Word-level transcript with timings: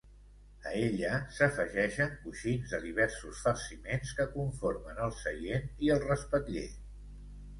A 0.67 0.69
ella 0.83 1.17
s'afegeixen 1.39 2.13
coixins 2.21 2.71
de 2.71 2.79
diversos 2.87 3.43
farciments 3.47 4.15
que 4.21 4.27
conformen 4.37 5.03
el 5.09 5.13
seient 5.21 5.69
i 5.89 5.91
el 5.97 6.03
respatller. 6.09 6.67